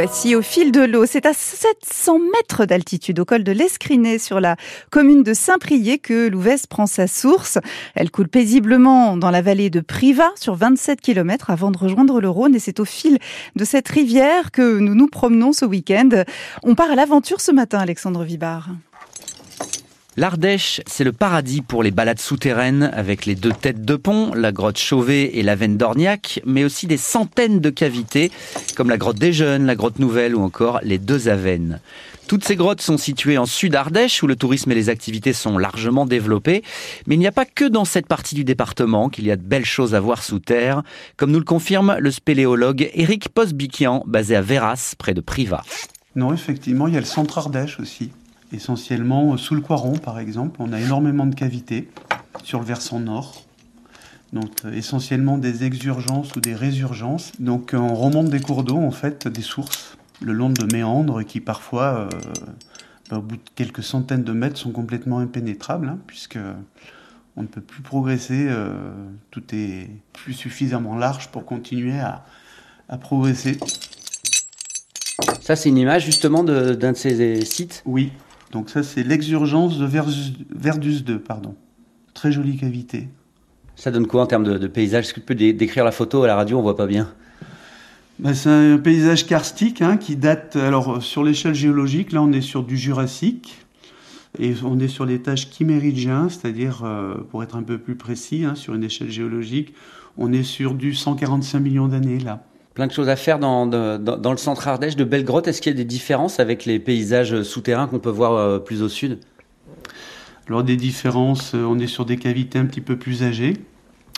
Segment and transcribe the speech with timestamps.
[0.00, 1.06] voici au fil de l'eau.
[1.06, 4.54] C'est à 700 mètres d'altitude au col de l'Escrinet sur la
[4.92, 7.58] commune de Saint-Prié que l'Ouvèze prend sa source.
[7.96, 12.30] Elle coule paisiblement dans la vallée de Privas sur 27 km avant de rejoindre le
[12.30, 13.18] Rhône et c'est au fil
[13.56, 16.10] de cette rivière que nous nous promenons ce week-end.
[16.62, 18.68] On part à l'aventure ce matin, Alexandre Vibard.
[20.18, 24.50] L'Ardèche, c'est le paradis pour les balades souterraines avec les deux têtes de pont, la
[24.50, 28.32] grotte Chauvet et la veine d'Orniac, mais aussi des centaines de cavités
[28.76, 31.78] comme la grotte des Jeunes, la grotte Nouvelle ou encore les deux Avennes.
[32.26, 35.56] Toutes ces grottes sont situées en sud Ardèche où le tourisme et les activités sont
[35.56, 36.64] largement développés,
[37.06, 39.42] mais il n'y a pas que dans cette partie du département qu'il y a de
[39.42, 40.82] belles choses à voir sous terre,
[41.16, 45.62] comme nous le confirme le spéléologue Éric Posbiquian, basé à Véras, près de Privas.
[46.16, 48.10] Non, effectivement, il y a le centre Ardèche aussi
[48.52, 50.60] essentiellement sous le Coiron par exemple.
[50.60, 51.88] On a énormément de cavités
[52.42, 53.44] sur le versant nord.
[54.32, 57.32] Donc euh, essentiellement des exurgences ou des résurgences.
[57.38, 61.40] Donc on remonte des cours d'eau en fait, des sources, le long de méandres qui
[61.40, 62.08] parfois, euh,
[63.10, 66.38] bah, au bout de quelques centaines de mètres, sont complètement impénétrables, hein, puisque
[67.36, 68.72] on ne peut plus progresser, euh,
[69.30, 72.24] tout est plus suffisamment large pour continuer à,
[72.88, 73.58] à progresser.
[75.40, 77.82] Ça, c'est une image justement d'un de, ces sites?
[77.86, 78.12] Oui,
[78.52, 81.54] donc ça, c'est l'exurgence de Verdus 2, pardon.
[82.14, 83.08] Très jolie cavité.
[83.76, 85.04] Ça donne quoi en termes de, paysage?
[85.04, 86.58] Est-ce que tu peux décrire la photo à la radio?
[86.58, 87.12] On voit pas bien.
[88.18, 92.40] Ben, c'est un paysage karstique hein, qui date, alors sur l'échelle géologique, là on est
[92.40, 93.64] sur du Jurassique,
[94.40, 98.56] et on est sur l'étage chiméridien, c'est-à-dire, euh, pour être un peu plus précis, hein,
[98.56, 99.72] sur une échelle géologique,
[100.16, 102.42] on est sur du 145 millions d'années là
[102.78, 105.48] plein de choses à faire dans, dans, le centre Ardèche, de belles grottes.
[105.48, 108.82] Est-ce qu'il y a des différences avec les paysages souterrains qu'on peut voir euh, plus
[108.82, 109.18] au sud?
[110.46, 113.54] Alors des différences, euh, on est sur des cavités un petit peu plus âgées.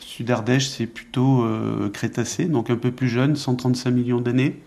[0.00, 4.62] Sud Ardèche, c'est plutôt euh, crétacé, donc un peu plus jeune, 135 millions d'années.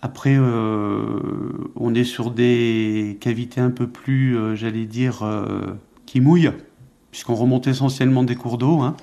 [0.00, 5.22] Après, on est sur des cavités un peu plus, j'allais dire,
[6.06, 6.50] qui mouillent,
[7.12, 8.80] puisqu'on remonte essentiellement des cours d'eau.
[8.80, 8.96] Hein.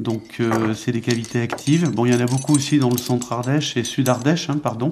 [0.00, 1.90] Donc euh, c'est des cavités actives.
[1.90, 4.56] Bon, il y en a beaucoup aussi dans le centre Ardèche et sud Ardèche, hein,
[4.56, 4.90] pardon.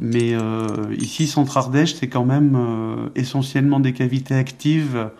[0.00, 5.10] Mais euh, ici, centre Ardèche, c'est quand même euh, essentiellement des cavités actives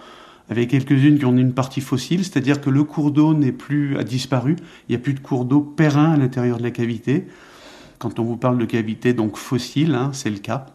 [0.50, 4.03] avec quelques-unes qui ont une partie fossile, c'est-à-dire que le cours d'eau n'est plus a
[4.03, 4.56] disparu.
[4.88, 7.28] Il n'y a plus de cours d'eau périn à l'intérieur de la cavité.
[8.00, 10.66] Quand on vous parle de cavité donc fossile, hein, c'est le cas.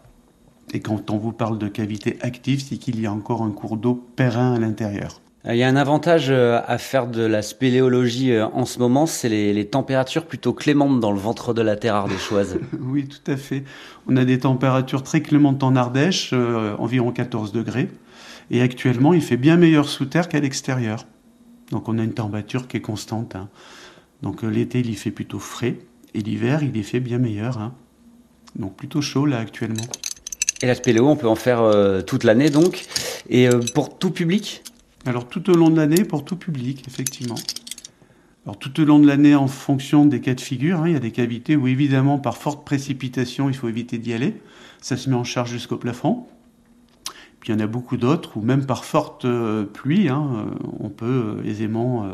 [0.72, 3.76] Et quand on vous parle de cavité active, c'est qu'il y a encore un cours
[3.76, 5.20] d'eau périn à l'intérieur.
[5.46, 9.04] Il y a un avantage euh, à faire de la spéléologie euh, en ce moment,
[9.04, 12.58] c'est les, températures plutôt clémentes dans le ventre de la terre ardéchoise.
[12.80, 13.62] oui, tout à fait.
[14.08, 17.90] On a des températures très clémentes en Ardèche, euh, environ 14 degrés.
[18.50, 21.04] Et actuellement, il fait bien meilleur sous terre qu'à l'extérieur.
[21.70, 23.36] Donc on a une température qui est constante.
[23.36, 23.50] Hein.
[24.22, 25.76] Donc l'été, il y fait plutôt frais.
[26.14, 27.58] Et l'hiver, il y fait bien meilleur.
[27.58, 27.74] Hein.
[28.56, 29.84] Donc plutôt chaud là actuellement.
[30.62, 31.70] Et la spéléo, on peut en faire
[32.06, 32.86] toute l'année donc.
[33.28, 34.62] Et pour tout public?
[35.06, 37.36] Alors tout au long de l'année, pour tout public, effectivement.
[38.46, 40.96] Alors tout au long de l'année, en fonction des cas de figure, hein, il y
[40.96, 44.40] a des cavités où évidemment par forte précipitation, il faut éviter d'y aller.
[44.80, 46.26] Ça se met en charge jusqu'au plafond.
[47.40, 50.54] Puis il y en a beaucoup d'autres où même par forte euh, pluie, hein, euh,
[50.80, 52.06] on peut euh, aisément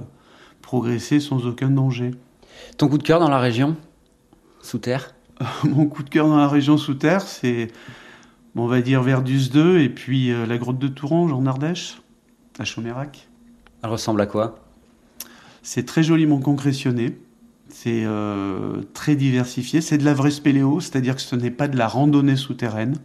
[0.63, 2.13] progresser sans aucun danger.
[2.77, 3.77] Ton coup de cœur dans la région
[4.63, 5.15] sous terre?
[5.65, 7.69] Mon coup de cœur dans la région sous terre, c'est,
[8.55, 12.01] on va dire Verdus 2 et puis la grotte de Tourange en Ardèche.
[12.61, 13.27] La Chomérac.
[13.83, 14.59] Elle ressemble à quoi?
[15.63, 17.19] C'est très joliment concrétionné.
[17.71, 19.81] C'est euh, très diversifié.
[19.81, 22.97] C'est de la vraie spéléo, c'est-à-dire que ce n'est pas de la randonnée souterraine.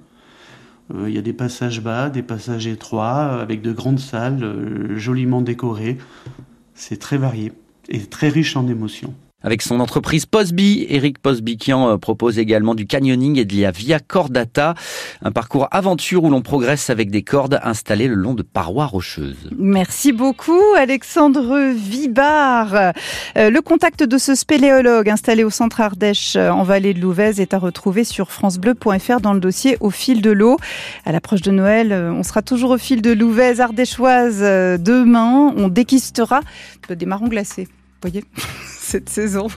[0.93, 4.97] Euh, il y a des passages bas, des passages étroits, avec de grandes salles, euh,
[4.97, 5.99] joliment décorées.
[6.73, 7.53] C'est très varié
[7.87, 9.13] et très riche en émotions.
[9.45, 13.99] Avec son entreprise Posby, Eric Posbikian euh, propose également du canyoning et de la via
[13.99, 14.73] cordata,
[15.21, 19.51] un parcours aventure où l'on progresse avec des cordes installées le long de parois rocheuses.
[19.55, 22.73] Merci beaucoup Alexandre Vibard.
[22.73, 27.39] Euh, le contact de ce spéléologue installé au centre Ardèche euh, en vallée de Louvèze
[27.39, 30.57] est à retrouver sur francebleu.fr dans le dossier au fil de l'eau.
[31.05, 35.53] À l'approche de Noël, on sera toujours au fil de Louvèze ardéchoise demain.
[35.55, 36.41] On déquistera
[36.89, 37.65] des marrons glacés.
[37.65, 38.23] Vous voyez?
[38.85, 39.47] Cette saison.